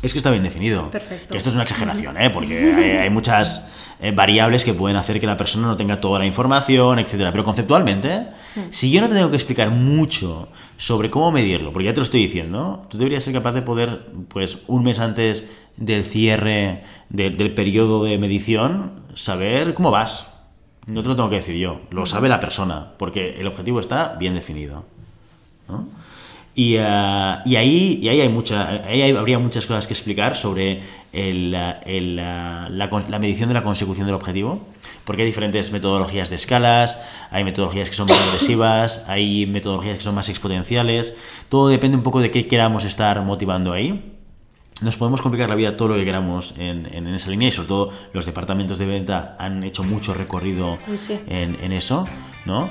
[0.07, 0.91] es que está bien definido.
[0.91, 1.29] Perfecto.
[1.33, 2.31] Que esto es una exageración, ¿eh?
[2.31, 6.19] porque hay, hay muchas eh, variables que pueden hacer que la persona no tenga toda
[6.19, 7.33] la información, etcétera.
[7.33, 8.27] Pero conceptualmente,
[8.71, 12.03] si yo no te tengo que explicar mucho sobre cómo medirlo, porque ya te lo
[12.05, 17.31] estoy diciendo, tú deberías ser capaz de poder, pues, un mes antes del cierre de-
[17.31, 20.29] del periodo de medición, saber cómo vas.
[20.87, 24.15] No te lo tengo que decir yo, lo sabe la persona, porque el objetivo está
[24.19, 24.85] bien definido.
[25.69, 25.89] ¿no?
[26.59, 30.35] Y, eh, y ahí, y ahí, hay mucha, ahí hay- habría muchas cosas que explicar
[30.35, 30.81] sobre
[31.13, 34.67] el, el, la, con- la medición de la consecución del objetivo,
[35.05, 36.99] porque hay diferentes metodologías de escalas,
[37.31, 41.15] hay metodologías que son más agresivas, hay metodologías que son más exponenciales,
[41.51, 44.15] todo depende un poco de qué queramos estar motivando ahí.
[44.81, 47.69] Nos podemos complicar la vida todo lo que queramos en, en esa línea y sobre
[47.69, 51.19] todo los departamentos de venta han hecho mucho recorrido sí.
[51.29, 52.07] en, en eso,
[52.47, 52.69] ¿no?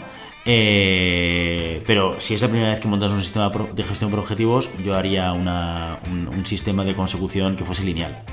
[0.48, 4.70] Eh, pero si es la primera vez que montas un sistema de gestión por objetivos,
[4.84, 8.24] yo haría un sistema de consecución que fuese lineal.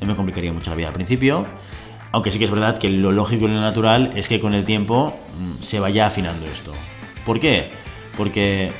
[0.00, 1.44] No me complicaría mucho la vida al principio,
[2.12, 4.64] aunque sí que es verdad que lo lógico y lo natural es que con el
[4.64, 6.72] tiempo mm, se vaya afinando esto.
[7.24, 7.70] ¿Por qué?
[8.16, 8.70] Porque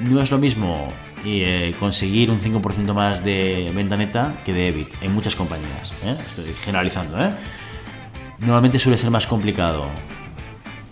[0.00, 0.86] no es lo mismo
[1.24, 5.92] eh, conseguir un 5% más de venta neta que de EBIT en muchas compañías.
[6.04, 6.16] ¿eh?
[6.26, 7.20] Estoy generalizando.
[7.20, 7.30] ¿eh?
[8.38, 9.90] Normalmente suele ser más complicado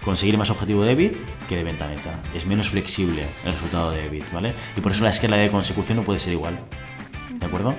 [0.04, 1.14] conseguir más objetivo de EBIT
[1.48, 2.20] que de venta neta.
[2.34, 4.52] Es menos flexible el resultado de EBIT, ¿vale?
[4.76, 6.58] Y por eso la escala de consecución no puede ser igual.
[7.40, 7.74] ¿De acuerdo?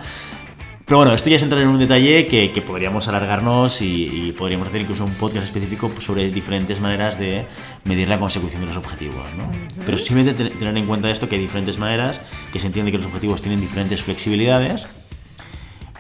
[0.86, 4.32] Pero bueno, esto ya es entrar en un detalle que, que podríamos alargarnos y, y
[4.34, 7.44] podríamos hacer incluso un podcast específico sobre diferentes maneras de
[7.86, 9.28] medir la consecución de los objetivos.
[9.36, 9.50] ¿no?
[9.84, 12.22] Pero simplemente ten- tener en cuenta esto, que hay diferentes maneras,
[12.54, 14.88] que se entiende que los objetivos tienen diferentes flexibilidades,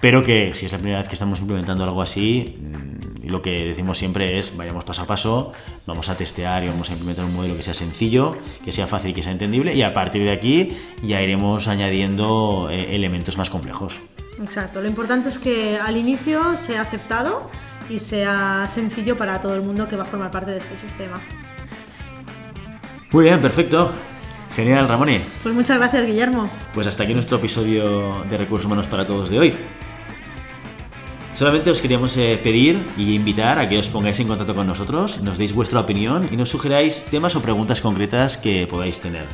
[0.01, 2.55] pero que si es la primera vez que estamos implementando algo así,
[3.25, 5.53] mm, lo que decimos siempre es, vayamos paso a paso,
[5.85, 9.11] vamos a testear y vamos a implementar un modelo que sea sencillo, que sea fácil
[9.11, 10.69] y que sea entendible, y a partir de aquí
[11.03, 14.01] ya iremos añadiendo eh, elementos más complejos.
[14.41, 17.49] Exacto, lo importante es que al inicio sea aceptado
[17.89, 21.19] y sea sencillo para todo el mundo que va a formar parte de este sistema.
[23.11, 23.91] Muy bien, perfecto.
[24.55, 25.09] Genial, Ramón.
[25.43, 26.49] Pues muchas gracias, Guillermo.
[26.73, 29.55] Pues hasta aquí nuestro episodio de Recursos Humanos para Todos de hoy.
[31.35, 35.19] Solamente os queríamos eh, pedir y invitar a que os pongáis en contacto con nosotros,
[35.19, 39.25] nos deis vuestra opinión y nos sugeráis temas o preguntas concretas que podáis tener.